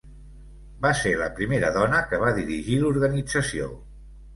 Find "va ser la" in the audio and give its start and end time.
0.85-1.29